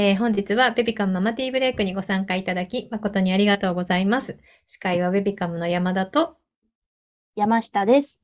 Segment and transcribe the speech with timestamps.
[0.00, 4.38] えー本日はベビカムママティーブレイクにご参加いただき、誠にありがとうございます。
[4.68, 6.36] 司会はベビカムの山田と、
[7.34, 8.20] 山下です。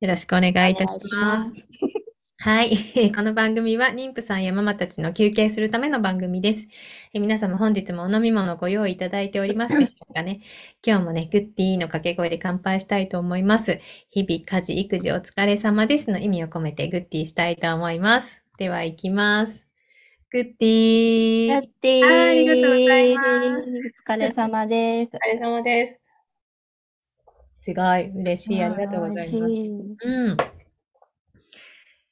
[0.00, 1.54] よろしくお願いいたします。
[2.38, 2.76] はい。
[3.14, 6.66] この番組は妊婦さんやママたちの休憩するための番組です。
[7.14, 10.40] え皆様本日もお飲み物ご用意いただいておりますでしょうかね。
[10.84, 13.78] 今日もね、グッディーの掛け声で乾杯したいと思います。
[14.10, 18.42] 日々家事、育児お疲れ様ですの意味を込めてグッディーしたいと思います。
[18.58, 19.61] では行きます。
[20.32, 21.46] グッディー。
[21.48, 22.30] やっおてー。
[22.30, 23.66] ありがとうございます
[24.08, 25.10] お疲れ様です。
[25.14, 26.00] 疲れ様です。
[27.60, 28.62] すごい嬉しい。
[28.62, 29.52] ありがとうございます。
[30.04, 30.36] うん。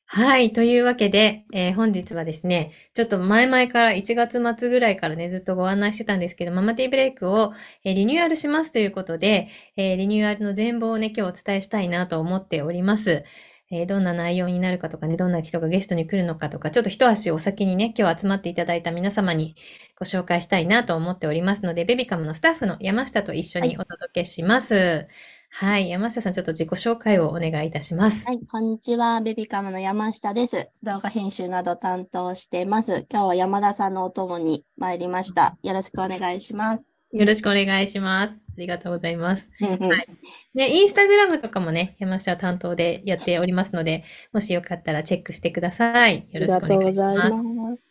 [0.04, 0.52] はい。
[0.52, 13.24] というわけで、えー本日はですね、ちょっと前々から1月末ぐらいからね、ずっとご案内してたんですけど、ママティーブレイクを、えーリニューアルしますということで、えーリニューアルの全貌をね、今日お伝えしたいなと思っております。
[13.72, 19.54] えーどんな内容になるかとかね、どんな人がゲストに来るのかとか、ちょっと一足お先にね、今日集まっていただいた皆様に
[19.98, 25.06] ご紹介したいなと思っておりますので、ベビカムのスタッフの山下と一緒にお届けします。
[25.50, 25.88] はい。
[25.88, 28.24] 山下さん、ちょっと自己紹介をお願いいたします。
[28.26, 29.20] はい、こんにちは。
[29.20, 30.68] ベビカムの山下です。
[30.82, 33.06] 動画編集など担当してます。
[33.08, 35.56] 今日は山田さんのお供に参りました。
[35.62, 36.82] よろしくお願いします。
[37.12, 38.39] よろしくお願いします。
[38.60, 39.48] ありがとうございます。
[39.58, 40.08] はい
[40.54, 46.28] で、インスタグラムとかもね、山下担当でやっておりますので、もしよかったらチェックしてください。
[46.32, 47.30] よろしくお願いします。
[47.30, 47.82] ます。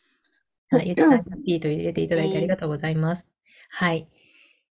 [0.71, 3.25] はい、ゆうちゃん、ハッピーと入れていただいてありがとうございます。
[3.69, 4.09] はい。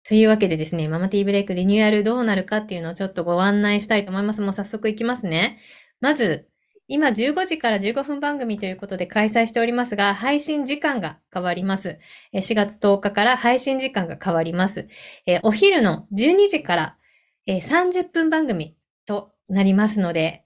[0.08, 4.40] というわけでですね、ママティーブレイクリニューアルどうなるかっていうのをちょっとご案内したいと思います。
[4.40, 5.58] もう早速いきますね。
[6.00, 6.48] まず、
[6.88, 11.98] 今15時から15分番組ということで開催しておりますが、配信時間が変わります。
[12.32, 14.88] えー4月10日から配信時間が変わります。
[15.26, 16.98] えーお昼の12時から、
[17.46, 20.44] えー30分番組となりますので、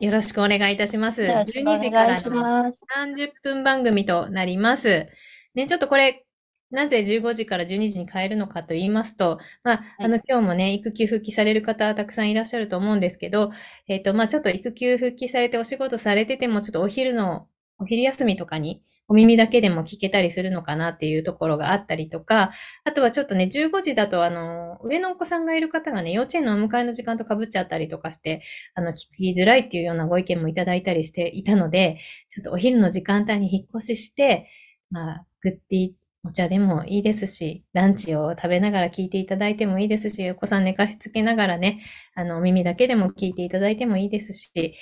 [0.00, 1.22] よろしくお願いいたします。
[1.22, 2.80] よろしくお願12い時からのします。
[2.90, 5.08] 30分番組となります。
[5.54, 6.26] ね、ちょっとこれ、
[6.70, 13.50] なぜ15時から12時に変えるのかと言いますと、まあ、あの、今日もね、育休復帰される方たくさんいらっしゃると思うんですけど、
[13.88, 17.48] えっと、まあ、ちょっと育休復帰されてお仕事されてても、ちょっとお昼の、
[17.78, 22.52] お昼休みとかに、お耳だけでも聞けたりするのかなっていうところがあったりとか、
[22.84, 28.42] あとはちょっとね、15時だと、あの、上のお子さんがいる方がね、幼稚園のお迎えの時間と被っちゃったりとかして、
[28.76, 31.98] あの、聞きづらいっていうようなご意見もいただいたりしていたので、
[32.28, 34.48] ちょっとお昼の時間帯に引っ越しして、
[34.90, 41.82] まあ、グッディお茶でもいいですし、ランチを食べながら聞いていただいてもいいですし、お子さん寝かしつけながらね、
[42.14, 44.74] あの、耳だけでも聞いていただいてもいいですし、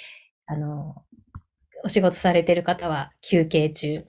[0.46, 0.96] あの、
[1.84, 4.04] お仕事されてる方は休憩中、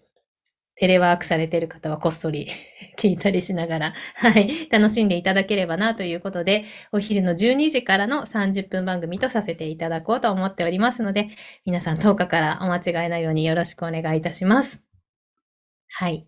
[0.75, 2.47] テレワークされてる方はこっそり
[2.97, 11.29] 聞いたりしながら、はい、楽しんでいただければなということで、お昼の12時からの30分番組とさせていただこうと思っておりますので、
[11.65, 14.81] 皆さん10日からお間違いないようによろしくお願いいたします。
[15.89, 16.25] はい。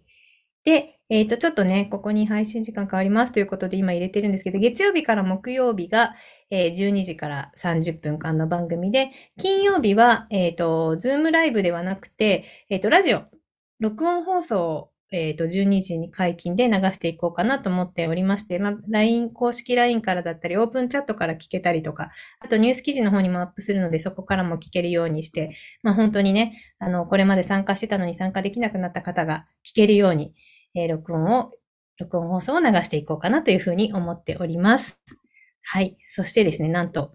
[0.63, 6.16] で、えっ、と、ちょっとね、ここに配信時間変わりますということで今入れてるんですけど、月曜日から木曜日が、
[6.49, 13.23] えー12時から30分間の番組で、金曜日は、えっ、と、ズームライブではなくて、えっ、と、ラジオ、
[13.81, 30.33] 録音放送を、えっ、と、12時に解禁で流していこうかなと思っておりまして、まあ、LINE、公式 LINE からだったり、オープンチャットから聞けたりとか、あとニュース記事の方にもアップするので、そこからも聞けるようにして、まあ、本当にね、あの、これまで参加してたのに参加できなくなった方が聞けるように、
[30.75, 31.51] えー録音を、
[31.99, 34.97] 録音放送を流していこうかなというふうに思っております。
[35.63, 35.97] はい。
[36.09, 37.13] そしてですね、なんと、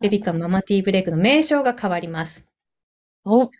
[0.00, 2.44] ベビカムママティーブレイクの名称が変わります。
[3.24, 3.50] お、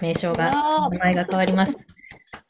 [0.00, 0.50] 名称が、
[0.90, 1.76] 名前が変わります。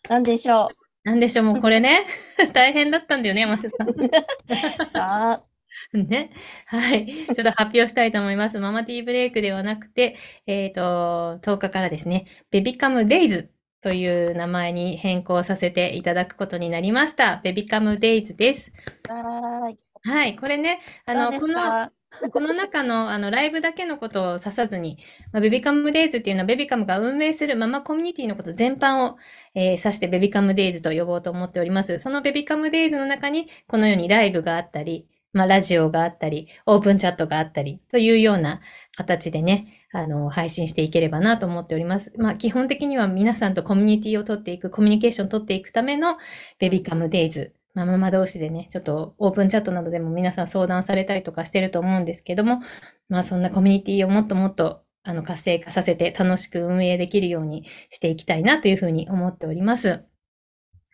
[0.08, 0.70] なんでしょ
[1.04, 2.06] なんでしょう、もうこれね、
[2.52, 3.88] 大変だったんだよね、山下さん。
[5.92, 6.30] ね。
[6.66, 7.06] はい。
[7.06, 8.58] ちょっと発表したいと思います。
[8.58, 10.16] ママティーブレイクではなくて、
[10.46, 13.50] えっ、と、10日からですね、ベビカムデイズ
[13.82, 17.40] という名前に変更させていただくことになりました。
[17.44, 18.72] ベビカムデイズです。
[19.08, 19.78] ーはーい。
[20.04, 20.36] はい。
[20.36, 24.98] これね、あの、この、かこの中のあのライブだけのことを指さずに、
[25.32, 29.18] まあ、ベビカムデイズっていうのはベビカムが運営するママコミュニティのこと全般を、
[29.54, 31.98] えー指してベビカムデイズと呼ぼうと思っております。
[32.00, 38.60] そのベビカムデイズの中にこのようにライブがあったり、まあ、ラジオがあったり、オープンチャットがあったりというような
[38.96, 42.12] 形でね、あの、配信していければなと思っております。
[42.16, 46.16] まあ、基本的には皆さんとコミュニティを取っていく、コミュニケーションを取っていくための
[46.58, 47.54] ベビカムデイズ。
[47.74, 52.60] まあ、ママ同士でね、ちょっとオープンチャットなどでも皆さん相談されたりとかしてると思うんですけども、
[53.08, 60.04] まあそんなコミュニティをもっともっとあの活性化させて楽しく運営できるようにしていきたいなというふうに思っております。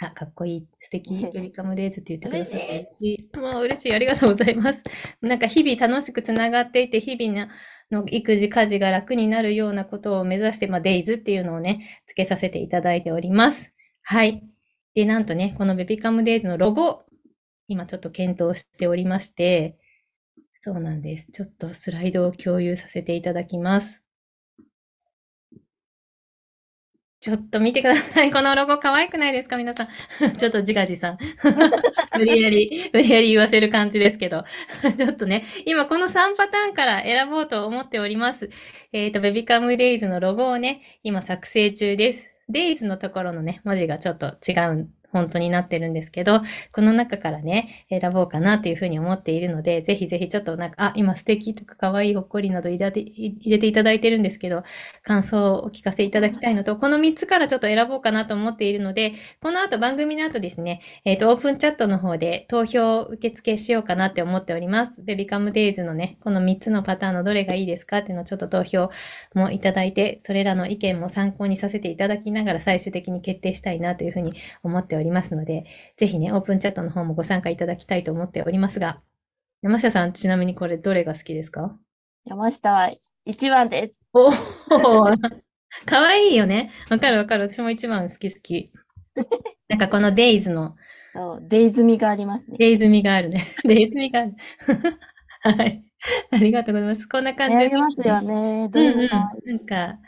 [0.00, 0.68] あ、かっこいい。
[0.80, 1.28] 素敵。
[1.34, 3.38] ベビカムデイズって言ってくださって嬉しい。
[3.38, 3.92] もう嬉しい。
[3.92, 4.80] ありがとうございます。
[5.20, 7.52] なんか日々楽しくつながっていて、日々な、
[7.90, 13.72] の育児、家事が楽になるようなことを目指して、まあ、デイズっていうのをね、つけさせていただいております。
[14.02, 14.42] はい。
[14.94, 17.04] で、なんとね、このベビカムデイズのロゴ、
[17.68, 19.78] 今ちょっと検討しておりまして、
[20.60, 21.30] そうなんです。
[21.32, 24.02] ちょっとスライドを共有させていただきます。
[27.20, 28.30] ちょっと見てください。
[28.32, 29.56] このロゴ可愛くないですか？
[29.56, 29.88] 皆さん。
[30.38, 31.18] ちょっと自画自賛。
[32.16, 34.44] 無理やり、 無理やり言わせる感じですけど。
[34.96, 38.50] ちょっとね、今この3パターンから選ぼうと思っております。
[38.92, 42.24] えっ、ー、と、ベビカムデイズのロゴをね、今作成中です。
[42.48, 54.62] デイズのところのね、文字がちょっと違う本当になってるんですけど、この中からね、選ぼうかなっていうふうに思っているので、ぜひぜひちょっとなんか、あ、今素敵とか可愛いほっこりなど入れて入れていただいてるんですけど、
[55.02, 64.92] 感想をお聞かせいただきたいのと、この3つからちょっと選ぼうかなと思っているので、この後番組の後ですね、えっ、ー、と、オープンチャットの方で投票受付しようかなって思っております。
[64.98, 68.90] ベビカムデイズのね、この3つのパターンのどれがいいですかっていうのをちょっと投票
[69.34, 75.64] もいただいて、それらの意見も参考にさせていただきながら最終的に決定したいなというふうに思っておりますので、
[75.96, 79.00] ぜひね、オープンチャットの方もご参加いただきたいと思っておりますが、
[79.62, 81.76] 山下さん、ちなみにこれどれが好きですか？
[82.24, 82.90] 山下は
[83.26, 84.00] 1番です。
[84.12, 85.04] おお
[85.86, 86.70] かわいいよね。
[86.90, 87.48] わかるわかる。
[87.48, 88.72] 私も1番好き好き。
[89.68, 90.76] なんかこのデイズの。
[91.14, 92.56] そう、デイズ味がありますね。
[92.58, 93.46] デイズ味があるね。
[93.64, 94.34] デイズ味がある。
[95.58, 95.84] はい。
[96.30, 97.08] ありがとうございます。
[97.08, 97.64] こんな感じで。
[97.64, 98.68] ありますよね。
[98.68, 99.98] どれも、うんうん、なんか、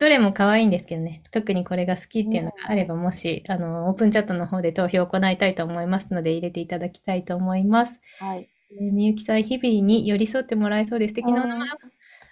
[0.00, 8.00] どれも可愛いんですけどね、特にこれが好きっていうのがあれば、もし、あの、オープンチャットの方で投票を行いたいと思いますので、入れていただきたいと思います。
[8.18, 8.48] はい。
[8.80, 11.10] みゆきさん、日々に寄り添ってもらえそうです。
[11.10, 11.72] 素敵なお名前を。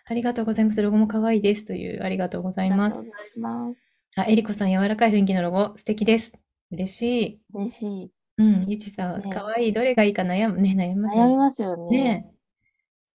[0.07, 0.81] ありがとうございます。
[0.81, 2.97] ロゴも可愛いですという、ありがとうございます。
[2.97, 3.79] ありがとうございます。
[4.17, 6.33] あ、えりこさん、柔らかい雰囲気のロゴ、素敵です。
[6.71, 7.41] 嬉しい。
[7.53, 8.13] 嬉しい。
[8.39, 9.73] うん、ゆちさん、ね、可愛い。
[9.75, 11.27] どれがいいか悩む、ね、悩みますよね。
[11.27, 12.03] 悩みますよね。
[12.03, 12.38] ね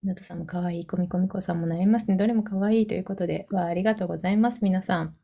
[0.02, 2.16] なとさんも可愛い、コミコミコさんも悩みますね。
[2.16, 5.14] どれも可愛いということで、わありがとうございます、皆さん。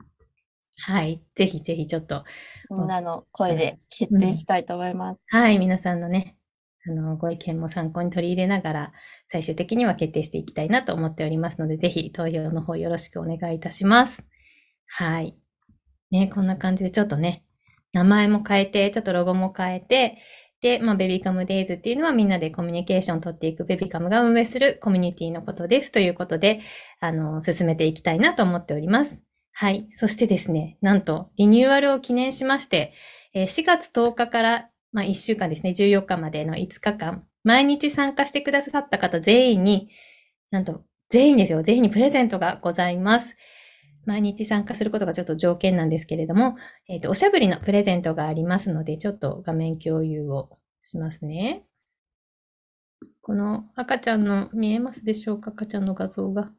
[0.78, 1.22] はい。
[1.34, 2.24] ぜひぜひちょっと。
[2.70, 5.18] みんなの声で決定したいと思います。
[5.32, 5.58] うん、はい。
[5.58, 6.36] 皆さんのね、
[6.86, 8.92] あの、ご意見も参考に取り入れながら、
[9.32, 14.24] 最終的には決定していきたいなと思っておりますので、ぜひ投票の方よろしくお願いいたします。
[14.86, 15.34] はい。
[16.10, 17.44] ね、こんな感じでちょっとね、
[17.92, 20.18] 名前も変えて、ちょっとロゴも変えて、
[20.60, 26.60] で、まあ、ベビカムデイズっていうのはみんなでコミュニケーションを取っていくベビカムが運営するコミュニティのことですということで、
[27.00, 29.18] あの、進めていきたいなと思っております。
[29.52, 29.88] はい。
[29.96, 32.92] そしてですね、なんと、リニューアルを記念しまして、
[33.34, 39.90] 4月10日から、まあ、1週間ですね、14日までの5日間、毎日参加してくださった方全員に、
[40.50, 43.34] なんと、全員ですよ、全員にプレゼントがございます。
[44.06, 46.56] 毎日参加することがちょっと条件なんですけれども、
[46.88, 51.64] えっ、ー、と、おしゃぶりのプレゼントがありますので、ちょっと画面共有をしますね。
[53.20, 55.50] この赤ちゃんの見えますでしょうか？
[55.50, 56.52] 赤ちゃんの画像が。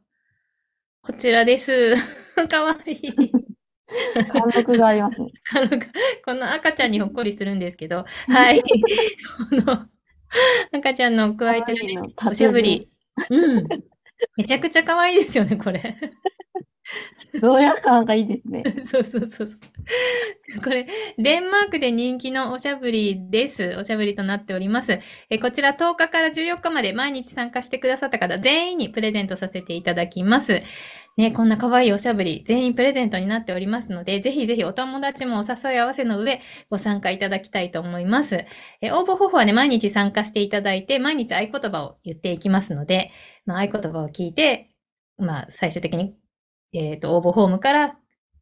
[1.01, 1.95] こちらです。
[2.49, 3.31] かわいい。
[4.29, 5.31] 貫禄がありますね。
[6.25, 8.61] この赤ちゃんにほっこりするんですけど、はい。
[8.61, 8.67] こ
[9.51, 9.87] の
[10.73, 12.89] 赤ちゃんの加えてる、ね、おしゃぶり。
[13.29, 13.67] うん。
[14.35, 15.95] めちゃくちゃ可愛いですよね、これ。
[17.39, 18.63] どや感がいいですね。
[18.85, 20.61] そうそうそうそう。
[20.63, 20.87] これ、
[21.17, 23.75] デンマークで人気のおしゃぶりです。
[23.77, 24.99] おしゃぶりとなっております。
[25.29, 30.61] えこちら10日から14日まで毎日参加してくださった方全員にプレゼントさせていただきます。
[31.17, 38.45] ね、こんな可愛いおしゃぶり全員プレゼントになっておりますので、ぜひぜひお友達もお誘い合わせの上ご参加いただきたいと思います。
[38.81, 43.11] え応募方法はね、毎日参加していただいて、毎日合言葉を言っていきますので、
[43.45, 44.69] まあ、合言葉を聞いて、
[45.17, 46.15] まあ、最終的に
[46.73, 47.97] えっ、ー、と、応募フォームから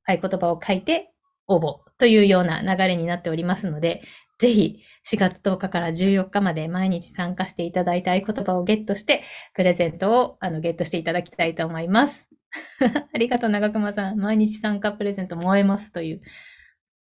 [0.05, 1.11] 合言葉を書いて
[1.47, 4.01] 応募というような流れになっておりますので、
[4.37, 12.27] ぜひ4月10日から14日まで毎日参加していただいた合言葉をゲットして、プレゼントをあのゲットしていただきたいと思います。
[13.13, 14.19] ありがとう、長熊さん。
[14.19, 16.21] 毎日参加プレゼント燃えますという。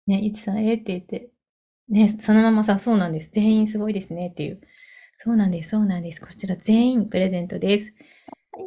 [0.07, 1.29] ね、いちさん、えー、って言って、
[1.89, 3.29] ね、そのままさ、そうなんです。
[3.31, 4.61] 全員すごいですねっていう。
[5.17, 6.21] そうなんです、そうなんです。
[6.21, 7.93] こちら全員プレゼントです。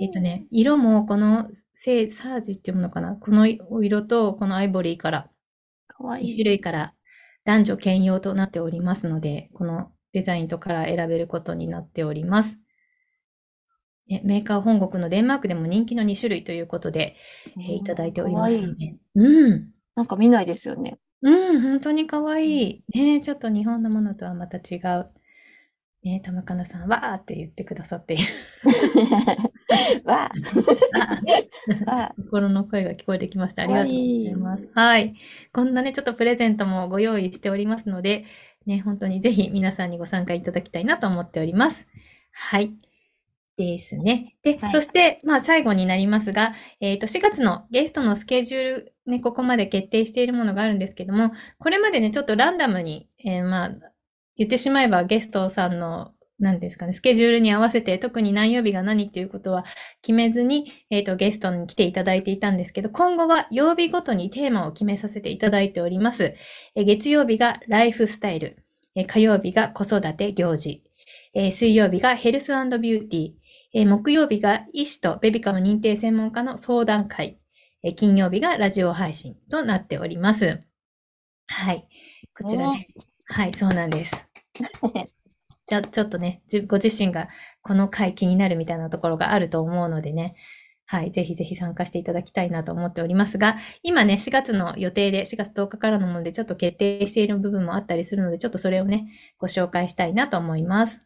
[0.01, 1.51] えっ、とね、色もこの
[1.83, 3.17] セーサージっていうものかな？
[3.17, 5.31] このお色とこのアイボリーから、
[5.89, 6.27] かわいい。
[6.27, 6.93] 2種類から
[7.47, 12.59] 男女兼用となっておりますので、このデザインとカラー選べることになっております。
[14.09, 17.17] ね、メーカー本国のデンマークでも人気の2種類ということで、
[17.57, 18.97] えー、いただいておりますので。
[19.15, 19.71] うん。
[19.95, 20.99] なんか見ないですよね。
[21.23, 22.85] うん、本当にかわいい。
[22.93, 25.11] ね、ちょっと日本のものとはまた違う。
[26.03, 28.25] ね、玉かなさん、わーって言ってくださっている。
[30.05, 33.65] わー 心の声が聞こえてきました。
[33.65, 34.69] ありがとうございます。
[34.75, 35.15] はい。
[35.53, 38.25] こんなね、ちょっとプレゼントもご用意しておりますので、
[38.65, 41.87] ね、本当にぜひ皆さんにご参加いただきたいなと思っております。
[42.33, 42.73] はい。
[43.57, 44.37] ですね。
[44.43, 53.71] で、はいそして、まあ、最後になりますが、えっ、と、4月のゲストのスケジュール、ね、ここまで決定しているものがあるんですけども、これまでね、ちょっとランダムに、えーまあ、
[54.41, 59.67] 言ってしまえばゲストさんの、何ですかね、スケジュールに合わせて、特に何曜日が何っていうことは
[60.01, 66.35] 決めずに、えっ、と、ゲストに来ていただいていたんですけど、今後は曜日ごとにテーマを決めさせていただいております。
[66.75, 70.83] えー月曜日がライフスタイル、えー火曜日が子育て行事、
[71.35, 73.33] えー水曜日がヘルスビューティー、
[73.75, 77.39] えー木曜日が医師とベビカム認定専門家の相談会、
[77.83, 80.61] えー金曜日がラジオ配信となっております。
[81.49, 81.87] はい。
[82.35, 82.87] こちらね。
[83.27, 84.30] はい、そうなんです。
[85.67, 87.29] じゃあ、ちょっとね、ご自身が
[87.63, 90.35] この回気になるみたいなところがあると思うのでね、
[90.87, 99.07] はい、ぜひぜひ参加していただきたいなと思っておりますが、今ね、4月の予定で、4月10日からのものでちょっと決定している部分もあったりするので、ちょっとそれをね、
[99.39, 100.99] ご紹介したいなと思います。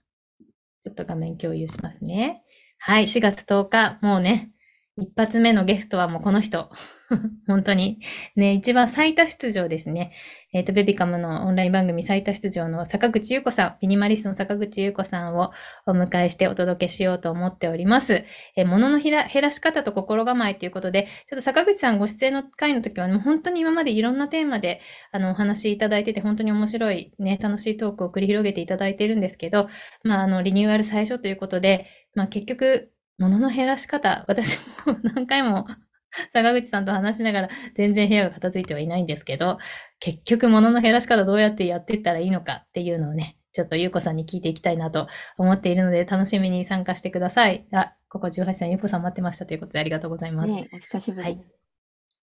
[0.84, 2.42] ちょっと画面共有しますね。
[2.78, 4.53] はい、4月10日、もうね、
[4.96, 6.70] 一発目のゲストはもうこの人。
[7.48, 7.98] 本当に。
[8.36, 10.12] ね、一番最多出場ですね。
[10.52, 15.50] えっ、と、ベビカムのオンライン番組最多出場の坂口優子さん、ミニマリストの坂口優子さんを
[15.86, 18.24] お迎えしてお届けしようと思っております。
[18.56, 29.68] えー物の減らし方と心構えということで、ちょっと坂口さんご出演の回の時は、ね、本当に今までいろんなテーマであのお話しいただいてて、本当に面白いね、楽しいトークを繰り広げていただいてるんですけど、
[30.04, 34.64] まあ、あの、リニューアル最初ということで、まあ、結局、物の減らし方、私も
[35.14, 35.66] 何回も
[36.32, 39.58] 坂口さんと話しながら全然部屋が片付いてはいないんですけど、
[39.98, 45.06] 結局物の減らし方どうやってやっていったらいいのかっていうのをね、ちょっとゆうこさんに聞いていきたいなと
[45.38, 47.66] 思っているので、楽しみに参加してください。
[47.72, 50.52] あ、ここ18さん、ゆうこさん待ってましたということでありがとうございます。
[50.52, 51.24] ね、お久しぶり。
[51.24, 51.44] はい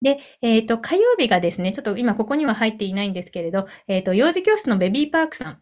[0.03, 5.62] で、えっ、と、火曜日がですね、ちょっと今ここには入っていないんですけれど、えっ、と、幼児教室のベビーパークさん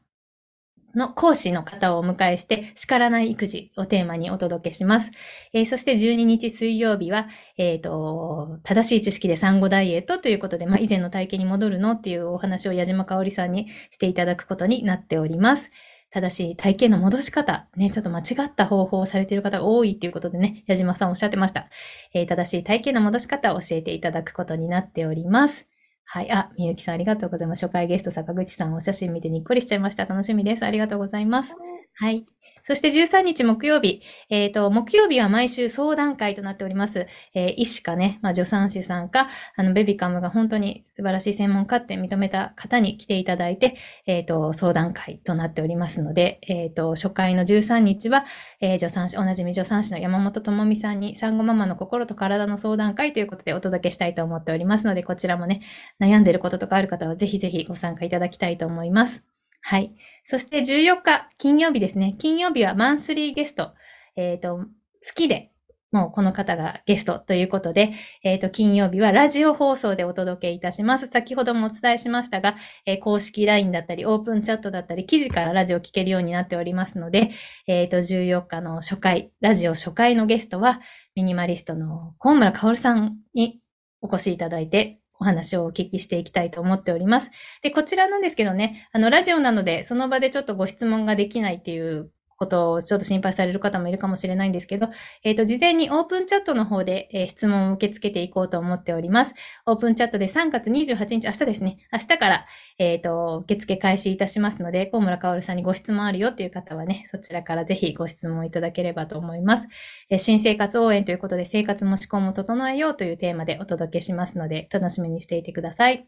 [0.96, 5.12] の講師の方をお迎えして、叱らない育児をテーマにお届けします。
[5.54, 7.28] えーそして12日水曜日は、
[7.58, 15.70] えっ、と、正しい知識で産後ダイエットということで、まあ、以前の体型に戻るのっていうお話を矢島香織さんにしていただくことになっております。
[16.12, 21.70] 正しい体型の戻し方、ね、ちょっと間違った方法をされている方が多いっていうことでね、矢島さんおっしゃってました。
[22.14, 25.68] えー正しい体型の戻し方を教えていただくことになっております。
[26.12, 26.32] はい。
[26.32, 27.64] あ、みゆきさんありがとうございます。
[27.66, 30.06] 初回ゲスト坂口さんお写真見てにっこりしちゃいました。
[30.06, 30.64] 楽しみです。
[30.66, 31.56] ありがとうございます。
[31.94, 32.26] はい。
[32.64, 34.02] そして13日木曜日。
[34.30, 37.08] えっ、と、木曜日は毎週相談会となっております。
[37.34, 43.76] えー医師かね、まあ、助産師さんか、あの、ベビカムが本当に素晴らしい専門家って認めた方に来ていただいて、
[44.06, 48.26] えっ、と、相談会となっておりますので、えっ、と、初回の13日は、
[48.62, 55.62] え助産師、おなじみ助産師の山本智美さんに産後ママの心と体の相談会ということでお届けしたいと思っておりますので、こちらもね、
[56.00, 59.39] 悩んでることとかある方はぜひぜひご参加いただきたいと思います。
[59.62, 59.96] はい。
[60.26, 62.16] そして14日、金曜日ですね。
[62.18, 63.74] 金曜日はマンスリーゲスト。
[64.16, 64.66] えっ、と、
[65.02, 65.52] 月で、
[65.92, 71.08] もうこの方がゲストということで、えっ、と、金曜日はラジオ放送でお届けいたします。
[71.08, 77.32] 先ほどもお伝えしましたが、えー公式 LINE だったり、オープンチャットだったり、記事からラジオ聞けるようになっておりますので、
[77.66, 80.82] えっ、と、14日の初回、ラジオ初回のゲストは、
[81.16, 83.60] ミニマリストの高村薫さんに
[84.02, 87.30] お越しいただいて、お話をお聞きしていきたいと思っております。
[87.62, 94.88] で、こちらなんですけどね、あの、ラジオなので、その場でちょっとご質問ができないっていうことをちょっと心配される方もいるかもしれないんですけど、
[95.24, 99.34] えっ、と、事前にオープンチャットの方で、えー質問を受け付けていこうと思っております。
[99.66, 102.46] オープンチャットで3月28日、明日ですね、明日から、
[102.80, 109.68] えっ、と、受付開始いたしますので、高村薫さんにご質問あるよっていう方はね、そちらからぜひご質問いただければと思います。
[110.10, 116.08] え新生活応援ということで、生活も思考も整えようというテーマでお届けしますので、楽しみにしていてください。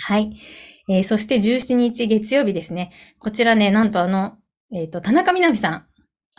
[0.00, 0.36] はい。
[0.90, 2.92] えーそして17日月曜日ですね。
[3.18, 4.38] こちらね、なんとあの、
[4.72, 5.88] えっ、と、田中みな実さん。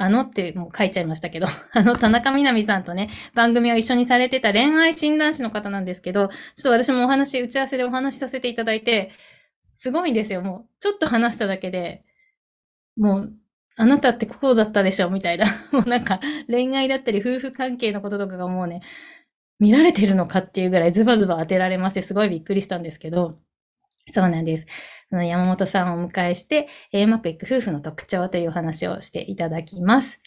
[0.01, 9.11] あのってもう書いちゃいましたけど、 あの田中みな実さんとね、番組を一緒にされてた恋愛診断士の方なんですけど、ちょっと私もお話、打ち合わせでお話しさせていただいて、
[9.75, 10.41] すごいんですよ。
[10.41, 12.05] もう、ちょっと話しただけで、
[12.97, 13.33] もう、
[13.75, 15.45] あなたってこうだったでしょみたいな。
[15.73, 18.81] もうなんか、恋愛だったり夫婦関係のこととかがもうね、
[19.59, 23.39] 見られてるのかっていうぐらいズバズバ当てられまして、すごいびっくりしたんですけど、
[24.13, 24.65] そうなんです。
[25.11, 30.19] 山本さんをお迎えして、えーうまくいく夫婦の特徴というお話をしていただきます。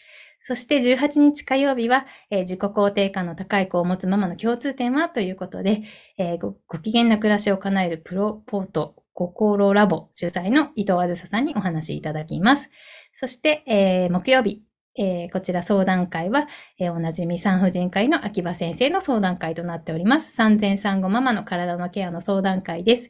[0.45, 5.83] そして18日火曜日は、えー自己肯定感の高い子を持つママの共通点はということで、
[6.17, 12.69] えーごご機嫌な暮らしを叶えるプロポート心ラボ主催の伊藤あずささんにお話しいただきます。
[13.13, 14.63] そして、えー木曜日、
[14.97, 16.47] えーこちら相談会は、
[16.77, 20.33] えーおなじみ産婦人科医の秋葉先生の相談会となっております。
[20.33, 23.09] 産前産後ママの体のケアの相談会です。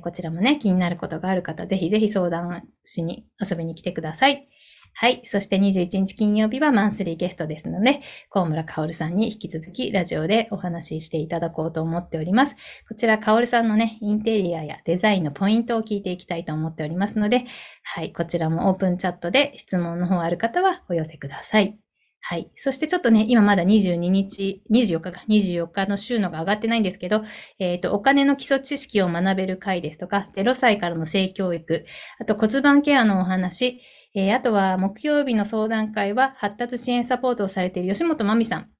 [0.00, 4.48] こちらもね、気になることがある方、ぜひぜひ相談しに遊びに来てください。
[4.94, 5.22] はい。
[5.24, 12.56] そして21日金曜日はマンスリーゲストですので、高村薫さんに引き続きラジオでお話ししていただこうと思っております。
[12.88, 17.44] こちら、薫さんのね、インテリアやデザインのポイントを聞いていきたいと思っておりますので、
[17.82, 18.12] はい。
[18.12, 21.81] こちらもオープンチャットで質問の方ある方はお寄せください。
[22.24, 22.52] はい。
[22.54, 27.24] そしてちょっとね、今まだ22日、24日か、24日の収納が上がってないんですけど、
[27.58, 31.84] えっ、ー、と、お金の基礎知識を学べる会ですとか、0歳からの性教育、
[32.20, 33.80] あと骨盤ケアのお話、
[34.14, 38.70] えー、あとは木曜日の相談会は発達支援サポートをされている吉本まみさん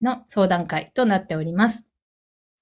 [0.00, 1.84] の相談会となっております。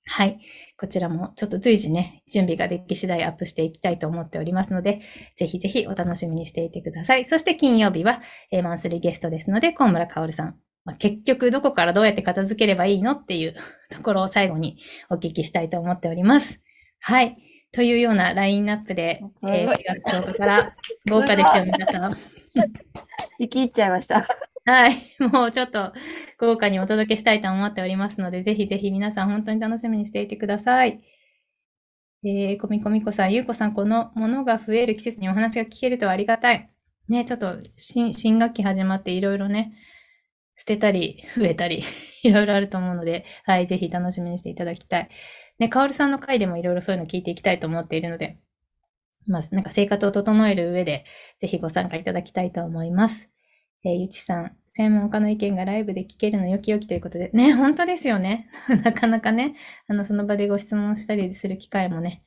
[0.06, 0.38] はい。
[0.76, 5.00] こちらもちょっと随時ね、準備ができ次第アップしていきたいと思っておりますので、
[5.36, 7.24] ぜひぜひお楽しみにしていてください。
[7.24, 10.56] そして金曜日は、えー、マンスリーゲストですので、小村薫さん。
[10.84, 13.54] まあ、結局どこからどうやって片付ければいいのっていう
[13.90, 16.60] ところを最後にお聞きしたいと思っております。
[17.00, 17.38] はい。
[17.72, 20.76] というようなラインナップで、えー、4月10日から
[21.10, 22.12] 豪華ですよ、皆さん。
[23.38, 24.28] 行き入っちゃいました。
[24.66, 25.14] はい。
[25.20, 25.92] もうちょっと
[26.38, 31.02] 豪華にお届けしたいと思っておりますので、ぜひぜひ皆さん本当に楽しみにしていてください。
[32.24, 36.70] えー、コミコミコさん、ゆうこさん、このものが増える季節にお話が聞けるとありがたい。
[37.08, 39.74] ね、ちょっと新新学期始まっていろいろね、
[40.56, 41.82] 捨てたり、 増えたり、
[42.24, 45.08] いろいろあると思うので、はい、ぜひ楽しみにしていただきたい。
[45.58, 48.38] ね、かおるさんの回でもいろいろそういうの聞いていきたいと思っているので、
[49.26, 51.04] まあ、なんか生活を整える上で、
[51.40, 53.33] ぜひご参加いただきたいと思います。
[53.84, 58.48] えー、ゆちさん、専門家の意見がライブで聞けるのよきよきということで、 ね、本当ですよね。
[58.82, 59.54] なかなかね、
[59.86, 62.22] あの、その場でご質問したりする機会もね、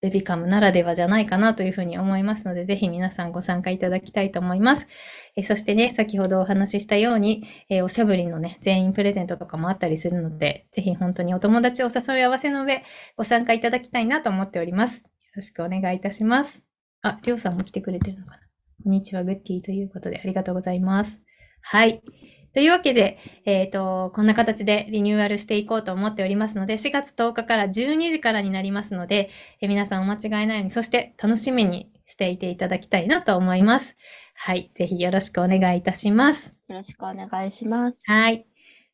[0.00, 4.86] ベビカムならではじゃないかなというふうに思いますので、ぜひ皆さんご参加いただきたいと思います。
[5.36, 12.82] えそしてね、先ほどお話ししたように、えおしゃぶりのね、全員プレゼントとかもあったりするので、ぜひ本当にお友達を誘い合わせの上、
[13.16, 14.98] ご参加いただきたいなと思っております。
[14.98, 15.04] よ
[15.36, 16.60] ろしくお願いいたします。
[17.00, 18.43] あ、りょうさんも来てくれてるのかな？
[18.82, 21.18] こんにちは、グッティということでありがとうございます。
[21.62, 22.02] はい。
[22.52, 23.16] というわけで、
[23.46, 33.96] えっ、ー、と、こんな形でリニューアルしていこうと思っておりますので、4月10日から12時からになりますので、え皆さんお間違いないように、そして楽しみにしていていただきたいなと思います。
[34.34, 34.70] はい。
[34.74, 36.54] ぜひよろしくお願いいたします。
[36.68, 37.98] よろしくお願いします。
[38.04, 38.46] はい。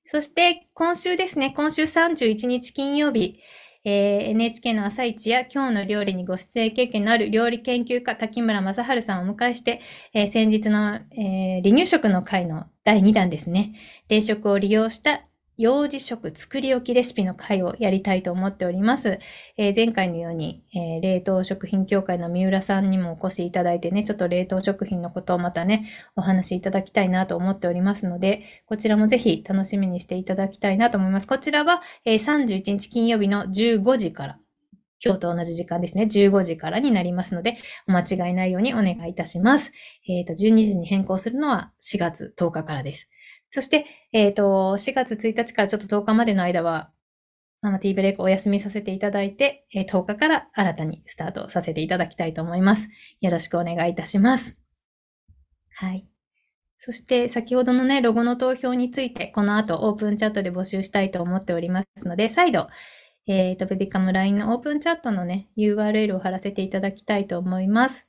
[0.07, 3.41] そして、今週ですね、今週31日金曜日、
[3.85, 9.81] えー、NHK の朝市や今日の料理にご出演経験のある料理研究家滝村正治さんをお迎えして、
[10.13, 13.73] えー、先日の、えー、離乳食の会の第2弾ですね。
[14.09, 15.23] 冷食を利用した
[15.61, 19.19] 幼児食作り置きレシピの会をやりたいと思っております。
[19.59, 31.27] えー、前回のように、えー、冷凍食品協会の三浦さんにもお越しいただいてね、ちょっと冷凍食品のことをまたね、お話しいただきたいなと思っておりますので、こちらもぜひ楽しみにしていただきたいなと思います。
[31.27, 34.39] こちらは、えー、31日金曜日の15時から
[35.05, 39.73] 今日と同じ時間ですね、15時からになりますので、お間違いないようにお願いいたします。
[40.09, 43.09] えっ、ー、と、12時に変更するのは4月10日からです。
[43.51, 44.43] そして、えっ、ー、と、
[44.77, 46.91] 4月1日からちょっと10日までの間は、
[47.63, 52.89] ママティーブレイクお休みさせていただいて、えー、10日から新たにスタートさせていただきたいと思います。
[53.21, 54.59] よろしくお願いいたします。
[55.75, 56.07] はい。
[56.77, 62.69] そして、先ほどのね、ロゴの投票について、この後オープンチャットで募集したいと思っておりますので、再度、
[63.27, 68.07] えっ、ー、と、ベビカム LINE のオープンチャットのね、URL を貼らせていただきたいと思います。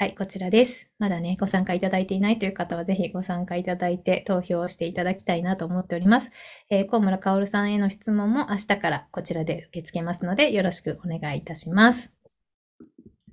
[0.00, 0.86] はい、こちらです。
[1.00, 6.30] まだね、ご参加いただいていないという方は、ぜひご参加いただいて投票していただきたいなと思っております。
[6.70, 12.16] えー、高村薫さんへの質問も明日からこちらで受け付けますので、よろしくお願いいたします。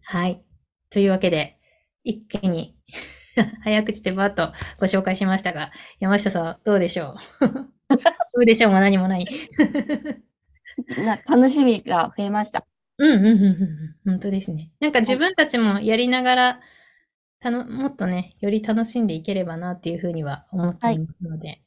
[0.06, 0.44] はい。
[0.90, 1.60] というわけで、
[2.04, 2.76] 一気に
[3.64, 7.46] 早口でバッとご紹介しましたが、山下さん、どうでしょう？
[7.94, 8.02] ど
[8.42, 9.28] うでしょうも何もない。
[11.28, 12.66] 楽しみが増えました。
[12.98, 14.12] うんうんうんうん。
[14.12, 14.72] 本当ですね。
[14.80, 16.60] なんか自分たちもやりながら、
[17.40, 21.62] たのもっとね、より楽しんでいければなっていうふうには思っていますので、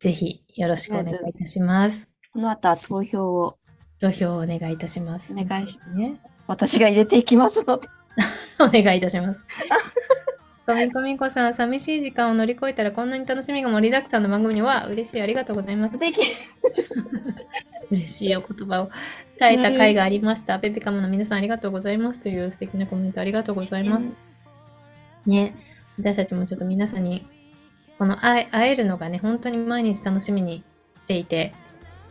[0.00, 2.10] ぜひよろしくお願いいたします。
[2.32, 3.58] この後は投票を
[4.00, 5.32] 投票をお願いいたします。
[5.32, 6.20] お願いしますね。
[6.46, 7.88] 私が入れていきますので。
[8.60, 9.40] お願いいたします。
[10.66, 15.22] コミコミコさん、寂しい時間を乗り越えたらこんなに楽しみが盛りだくさんの番組には嬉しい。
[15.22, 15.92] ありがとうございます。
[15.92, 16.20] 素敵。
[17.90, 18.90] 嬉しいお言葉を
[19.38, 20.58] 伝えた回がありました。
[20.58, 24.10] ペペカムの皆さんありがとうございますという素敵なコメントありがとうございます。
[25.26, 25.56] ね、
[25.98, 27.26] 私たちもちょっと皆さんに、
[27.98, 30.62] この会えるのがね、本当に毎日楽しみに
[30.98, 31.52] していて、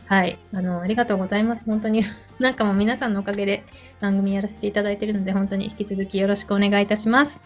[0.06, 1.64] はい、あの、ありがとうございます。
[1.66, 2.04] 本当に、
[2.38, 3.64] なんかもう皆さんのおかげで
[4.00, 7.40] 番組やらせていただいているので、本当に引き続きよろしくお願いいたします。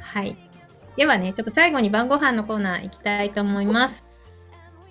[0.00, 0.36] はい。
[0.96, 4.04] ではね、ちょっと最後に晩ご飯のコーナー行きたいと思います。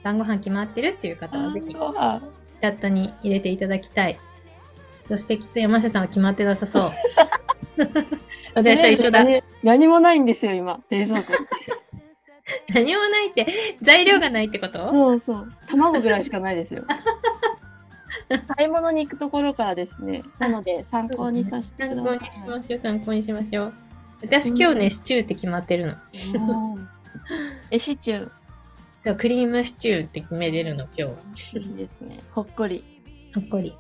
[0.04, 1.76] 晩ご飯決まってるっていう方はぜひ、
[2.62, 4.20] チャットに入れていただきたい。
[5.08, 6.92] そしてきっと山下さんは決まってなさそう。
[8.56, 9.24] 私と一緒だ。
[9.24, 11.34] ね何もないんですよ、今、冷蔵庫。
[12.74, 13.48] 何もないって、
[13.82, 14.90] 材料がないってこと？
[14.92, 15.52] そうそう。
[15.68, 16.84] 卵ぐらいしかないですよ。
[18.56, 20.24] 買い物に行くところからですね。
[20.40, 22.20] なので、参考にさせてく参ださい。
[22.20, 23.74] 考にしましょう、参考にしましょう。
[24.22, 25.94] 私今日ね、シチューって決まってるの。
[26.74, 26.90] うん
[27.72, 28.30] え、シチュ
[29.04, 31.10] そうクリームシチューって決めてるの、今
[31.52, 31.58] 日。
[31.58, 32.20] いいですね。
[32.32, 32.84] ほっこり。
[33.34, 33.76] ほっこり。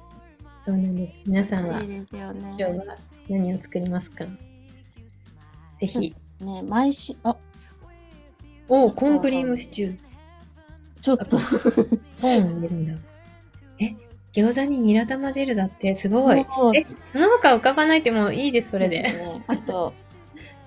[0.65, 1.23] そうなんです。
[1.27, 2.55] 皆さんはいいですよね。
[2.57, 2.97] 今日は
[3.29, 4.25] 何を作りますか？
[5.79, 6.15] ぜひ。
[6.39, 7.36] ね、毎週、あ、
[8.67, 9.99] おお、コーンクリームシチュー。
[11.01, 11.25] ちょっと。
[11.25, 12.95] コーン入れるんだ。
[13.79, 13.93] え、
[14.34, 16.39] 餃子にニラ玉汁だってすごい。
[16.39, 16.45] え
[17.13, 19.03] その他浮かばないってもういいです、それで。
[19.03, 20.11] ねあと、うん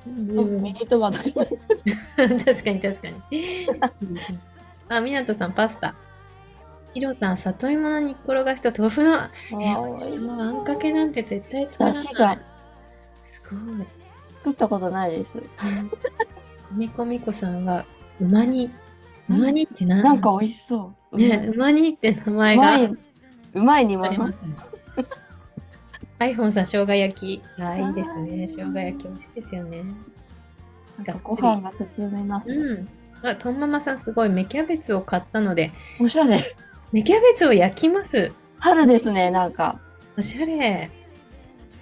[0.07, 1.19] ミニトマト。
[1.25, 3.23] 確かに確かに。
[4.89, 5.95] あ、みなとさん、パスタ。
[6.93, 9.15] ひろさん、里芋の煮っころがしと豆腐の、
[9.61, 12.05] え、あんかけなんて絶対作らない。
[12.05, 12.35] だしが
[13.33, 13.87] すごい。
[14.27, 15.43] 作ったことないです。
[16.73, 17.85] みこみこさんは、
[18.21, 18.71] うま煮。
[19.29, 20.03] うま煮って何？
[20.05, 21.19] なんか美味しそう。
[21.19, 22.85] ね、うま煮って名う前がまい。
[23.55, 24.35] うまいにままあ
[26.27, 26.51] ります。
[26.51, 26.51] ね。
[26.51, 27.43] iPhone さん、生姜焼き。
[27.63, 28.47] あ、いいですね。
[28.49, 29.85] 生姜焼き美味しいですよね。
[30.97, 32.51] なんかご飯が進みます。
[32.51, 32.89] うん。
[33.23, 34.29] あ、とんままさん、すごい。
[34.29, 36.55] 芽キャベツを買ったので、おしゃれ。
[36.93, 38.33] 芽キャベツを焼きます。
[38.59, 39.81] 春ですね、なんか。
[40.17, 40.91] おしゃれ。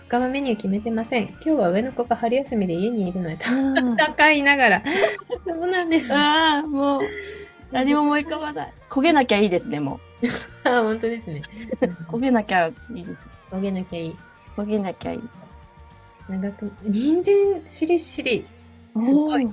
[0.08, 1.28] 他はメニュー決めてません。
[1.28, 4.82] 今日は上の子が春休みで家にいるので、うん戦いながら。
[5.46, 6.12] そうなんです。
[6.12, 7.02] あ、ああ、もう、
[7.70, 8.72] 何も思い浮かばない。
[8.90, 10.00] 焦げなきゃいいですね、も
[10.64, 11.42] 本当ですね。
[11.80, 11.86] う。
[12.12, 13.18] 焦げなきゃいいです。
[13.50, 14.16] 焦げなきゃいい。
[14.56, 15.20] 焦げなきゃいい。
[16.28, 17.34] 長く、人参
[17.68, 18.44] しりしり。
[18.94, 19.48] すごい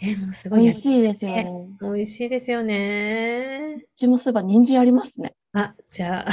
[0.00, 0.68] え、もうすごい美。
[0.70, 1.50] 味しいですよね。
[1.80, 3.84] う美味しいですよね。
[3.96, 5.34] ちもそういえば人参ありますね。
[5.52, 6.26] あ、じゃ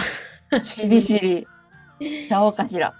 [0.51, 0.59] あ。
[0.59, 1.47] しりしり。
[2.27, 2.93] ちゃおうかしら。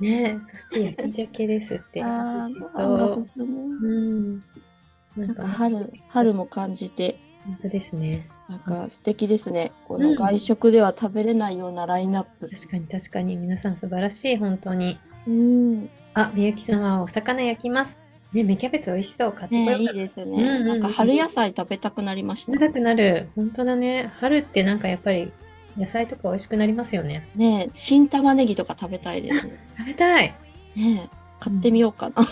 [0.00, 2.02] ねそして焼き鮭ですって。
[2.02, 3.26] ああ、そう。
[3.36, 4.38] うん。
[4.38, 8.28] ななんか春、春も感じて、本当ですね。
[8.48, 9.72] なんか素敵ですね。
[9.86, 12.48] こうんの外食では食べれないようなラインナップ。
[12.48, 14.98] 確かに確かに皆さん素晴らしい、本当に。
[15.26, 15.90] うん。
[16.14, 18.00] あ、みゆきさんはお魚焼きます。
[18.32, 19.32] ね、芽キャベツ美味しそう。
[19.32, 20.02] 買ってこねいいようかな。
[20.02, 20.24] ですね。
[20.24, 22.52] うんうんうんなんか春野菜食べたくなりました。
[22.52, 23.28] 長くなる。
[23.36, 24.10] 本当だね。
[24.14, 25.30] 春ってなんかやっぱり
[25.76, 27.28] 野菜とか美味しくなりますよね。
[27.36, 29.58] ね新玉ねぎとか食べたいですね。
[29.76, 30.34] 食べたい。
[30.74, 31.08] ね
[31.38, 32.26] 買ってみようかな。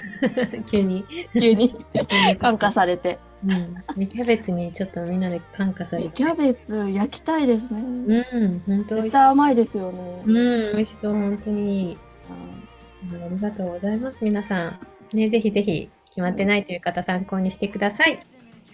[0.70, 1.04] 急に。
[1.38, 1.74] 急に
[2.40, 3.18] 感化されて。
[3.44, 3.74] うん。
[3.96, 6.10] 芽キャベツにちょっとみんなで感化されて。
[6.10, 8.26] キャベツ焼きたいですね。
[8.32, 10.22] うん、本当絶対甘いですよね。
[10.24, 10.34] そう。
[10.34, 11.98] うん、美味しそう、本当にいい。
[13.12, 14.78] ありがとうございます、皆さん。
[15.16, 18.20] ね、ぜひぜひ決まってないという方参考にしてください。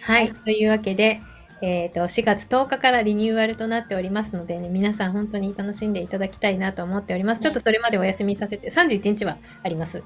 [0.01, 1.21] はい、というわけで、
[1.63, 7.41] えっ、と、4月10日からリニューアルとなっておりますのでね、皆さん本当に楽しんでいただきたいなと思っております。
[7.41, 10.03] ちょっとそれまでお休みさせて、31日はあります。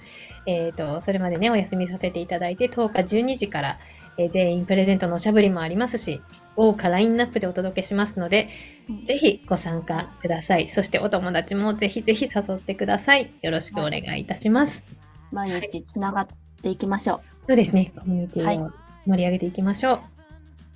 [0.47, 3.79] えっ、と、それまでね、お休みさせていただいて、10日12時から、
[4.21, 6.21] えー全員プレゼントのおしゃぶりもありますし、
[6.57, 8.51] 豪華ラインナップでお届けしますので、
[8.89, 10.69] うんぜひご参加ください。
[10.69, 13.33] そしてお友達もぜひぜひ誘ってください。
[13.41, 14.85] よろしくお願いいたします。
[15.33, 16.27] 毎日つながっ
[16.63, 17.93] ていきましょそうですね。
[17.97, 18.71] コミュニテはいィを
[19.07, 20.01] 盛り上げていきましょう。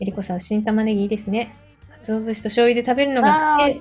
[0.01, 1.55] えりこさん、新玉ねぎいいですね。
[2.07, 3.81] 鰹節と醤油で食べるのが好きで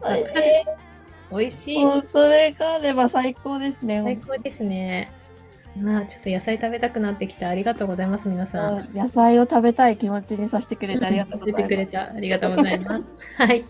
[0.00, 0.04] う。
[0.04, 0.64] わかる
[1.30, 1.82] 美味しい。
[2.10, 4.02] それがあれば最高ですね。
[4.04, 5.12] 最高ですね。
[5.76, 7.48] まあ、ちょっと野菜食べたくなってきた。
[7.48, 8.88] ありがとうございます、皆さん。
[8.94, 11.62] 野菜を食べたい気持ちにさせてくれてありがとうございます。
[11.62, 12.12] 出てくれた。
[12.12, 13.04] ありがとうございます。
[13.36, 13.64] はい。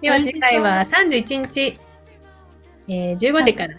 [0.00, 1.74] では次回は31日、
[2.88, 3.74] えー15時から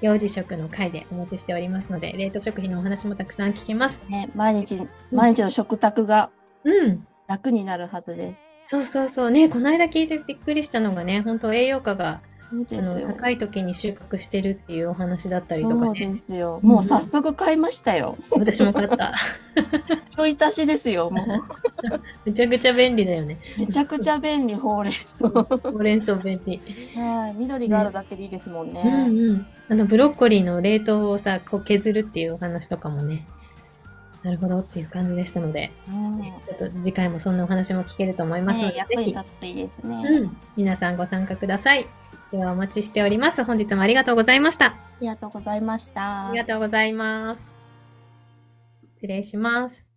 [0.00, 4.04] 幼児食の会でお待ちしておりますので、冷凍食品のお話もたくさん聞けます。
[4.08, 4.80] ね、毎日、
[5.12, 6.30] 毎日の食卓が
[6.64, 7.06] うん。
[7.26, 8.70] 楽になるはずです。
[8.70, 9.30] そうそうそう。
[9.30, 13.08] ね、この間聞いてびっくりしたのがね、本当栄養価がそうであのすよ。
[13.08, 16.06] 高い時に収穫してるっていうお話だったりとかそうね。
[16.12, 16.60] ですよ。
[16.62, 18.16] もう早速買いましたよ。
[18.30, 19.14] 私も買った。
[20.10, 21.10] ちょい足しですよ。
[21.10, 21.42] も
[22.24, 23.38] めちゃくちゃ便利だよね。
[23.58, 25.28] うめちゃくちゃ便利、ほうれん草。
[25.28, 26.60] ほうれん草便利。
[26.94, 28.82] はい、緑があるだけでいいですもんね。
[28.84, 29.46] うんうん。
[29.68, 33.26] あのブロッコリーの冷凍をさ、こう削るっていうお話とかもね。
[34.24, 39.96] なるほどっていう感じでしたので、うんちょっと次回もそんなお話も聞けると思いますのねで、ぜひ、役に立つといいですね。
[39.96, 41.86] うん、皆さんご参加ください。
[42.34, 43.44] ではお待ちしております。
[43.44, 44.66] 本日もありがとうございました。
[44.66, 46.38] ありがとうございましたあり。
[46.38, 47.48] がとうございます。
[48.96, 49.93] 失礼します。